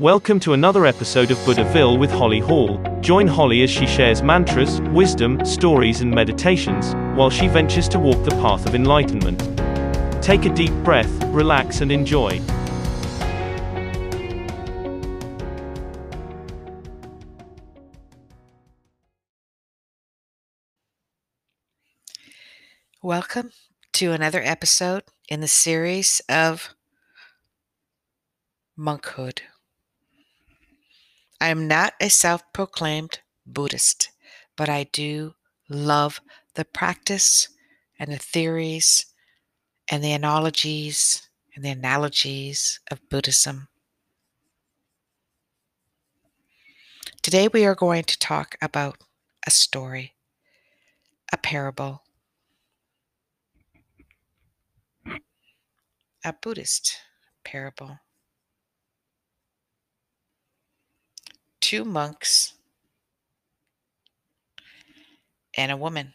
[0.00, 2.82] Welcome to another episode of Buddhaville with Holly Hall.
[3.02, 8.24] Join Holly as she shares mantras, wisdom, stories, and meditations, while she ventures to walk
[8.24, 9.38] the path of enlightenment.
[10.22, 12.40] Take a deep breath, relax, and enjoy.
[23.02, 23.50] Welcome
[23.92, 26.74] to another episode in the series of
[28.78, 29.42] Monkhood.
[31.40, 34.10] I am not a self proclaimed Buddhist,
[34.56, 35.34] but I do
[35.68, 36.20] love
[36.54, 37.48] the practice
[37.98, 39.06] and the theories
[39.88, 43.68] and the analogies and the analogies of Buddhism.
[47.22, 48.98] Today we are going to talk about
[49.46, 50.14] a story,
[51.32, 52.02] a parable
[56.24, 56.98] a Buddhist
[57.44, 57.98] parable.
[61.70, 62.54] Two monks
[65.56, 66.14] and a woman.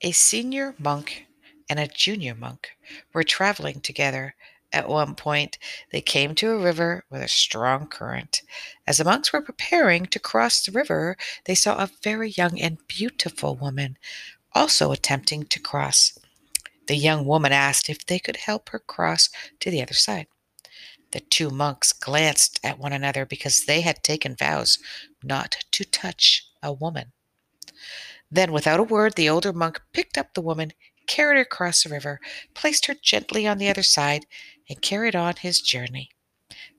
[0.00, 1.28] A senior monk
[1.68, 2.70] and a junior monk
[3.12, 4.34] were traveling together.
[4.72, 5.58] At one point,
[5.92, 8.42] they came to a river with a strong current.
[8.84, 12.84] As the monks were preparing to cross the river, they saw a very young and
[12.88, 13.96] beautiful woman
[14.56, 16.18] also attempting to cross.
[16.88, 19.28] The young woman asked if they could help her cross
[19.60, 20.26] to the other side.
[21.12, 24.78] The two monks glanced at one another because they had taken vows
[25.22, 27.12] not to touch a woman.
[28.30, 30.72] Then, without a word, the older monk picked up the woman,
[31.06, 32.20] carried her across the river,
[32.54, 34.26] placed her gently on the other side,
[34.68, 36.10] and carried on his journey.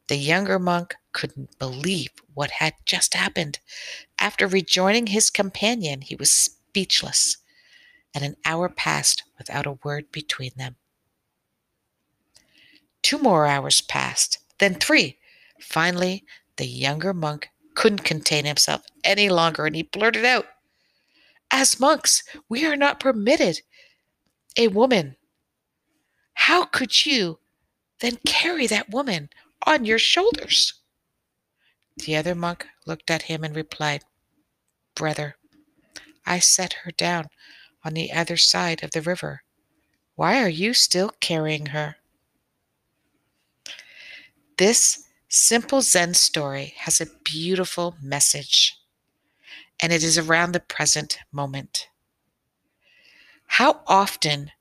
[0.07, 3.59] The younger monk couldn't believe what had just happened.
[4.19, 7.37] After rejoining his companion, he was speechless
[8.13, 10.75] and an hour passed without a word between them.
[13.11, 15.19] Two more hours passed, then three.
[15.59, 16.23] Finally,
[16.55, 20.45] the younger monk couldn't contain himself any longer and he blurted out,
[21.51, 23.63] As monks, we are not permitted
[24.55, 25.17] a woman.
[26.35, 27.39] How could you
[27.99, 29.29] then carry that woman
[29.67, 30.75] on your shoulders?
[31.97, 34.05] The other monk looked at him and replied,
[34.95, 35.35] Brother,
[36.25, 37.27] I set her down
[37.83, 39.43] on the other side of the river.
[40.15, 41.97] Why are you still carrying her?
[44.61, 48.77] This simple Zen story has a beautiful message,
[49.81, 51.87] and it is around the present moment.
[53.47, 54.51] How often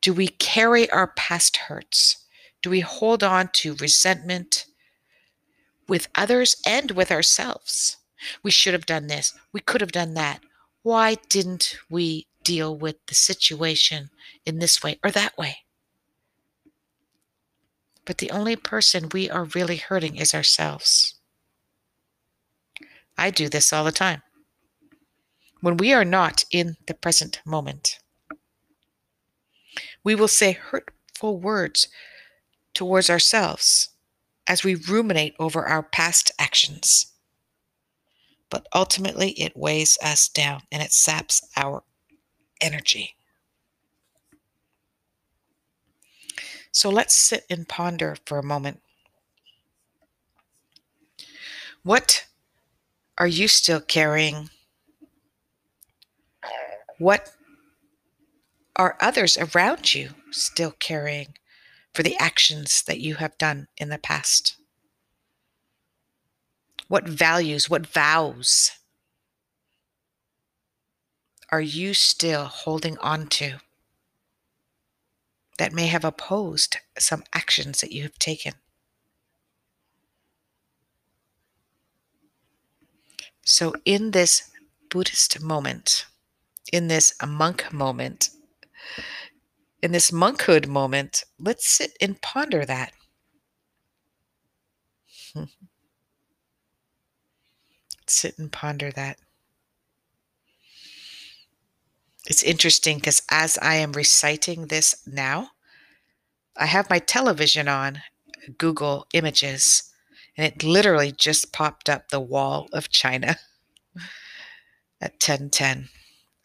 [0.00, 2.24] do we carry our past hurts?
[2.62, 4.66] Do we hold on to resentment
[5.88, 7.96] with others and with ourselves?
[8.44, 9.34] We should have done this.
[9.52, 10.42] We could have done that
[10.82, 14.10] why didn't we deal with the situation
[14.46, 15.64] in this way or that way?
[18.10, 21.14] But the only person we are really hurting is ourselves.
[23.16, 24.22] I do this all the time.
[25.60, 28.00] When we are not in the present moment,
[30.02, 31.86] we will say hurtful words
[32.74, 33.90] towards ourselves
[34.48, 37.12] as we ruminate over our past actions
[38.50, 41.84] but ultimately it weighs us down and it saps our
[42.60, 43.14] energy.
[46.72, 48.80] So let's sit and ponder for a moment.
[51.82, 52.26] What
[53.18, 54.50] are you still carrying?
[56.98, 57.32] What
[58.76, 61.34] are others around you still carrying
[61.94, 64.56] for the actions that you have done in the past?
[66.88, 68.72] What values, what vows
[71.50, 73.58] are you still holding on to
[75.60, 78.54] that may have opposed some actions that you have taken?
[83.44, 84.50] So, in this
[84.88, 86.06] Buddhist moment,
[86.72, 88.30] in this monk moment,
[89.82, 92.92] in this monkhood moment, let's sit and ponder that.
[98.06, 99.18] sit and ponder that.
[102.26, 105.50] It's interesting because as I am reciting this now,
[106.56, 108.02] I have my television on,
[108.58, 109.92] Google Images,
[110.36, 113.36] and it literally just popped up the wall of China
[115.00, 115.88] at 1010.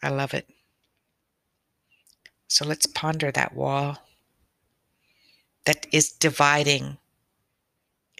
[0.02, 0.48] I love it.
[2.48, 3.98] So let's ponder that wall
[5.64, 6.98] that is dividing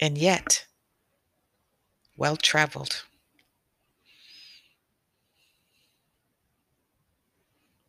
[0.00, 0.66] and yet
[2.16, 3.04] well traveled.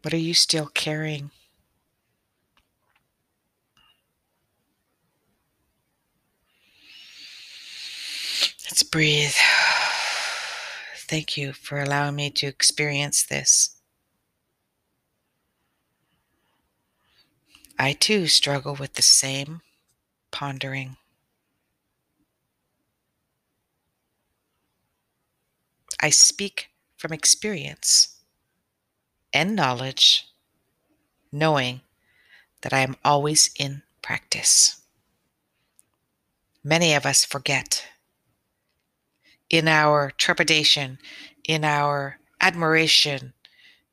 [0.02, 1.32] What are you still carrying?
[8.78, 9.34] Let's breathe.
[10.98, 13.76] Thank you for allowing me to experience this.
[17.80, 19.62] I too struggle with the same
[20.30, 20.98] pondering.
[26.00, 28.20] I speak from experience
[29.34, 30.28] and knowledge,
[31.32, 31.82] knowing
[32.62, 34.80] that I am always in practice.
[36.64, 37.84] Many of us forget
[39.50, 41.00] in our trepidation,
[41.48, 43.34] in our admiration,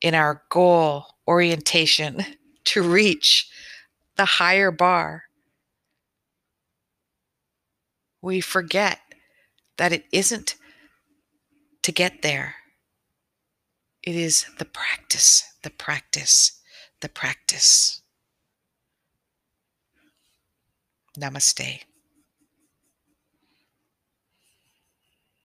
[0.00, 2.24] in our goal orientation
[2.64, 3.48] to reach
[4.16, 5.24] the higher bar,
[8.22, 9.00] we forget
[9.76, 10.56] that it isn't
[11.82, 12.56] to get there.
[14.02, 16.60] It is the practice, the practice,
[17.00, 18.02] the practice.
[21.18, 21.84] Namaste.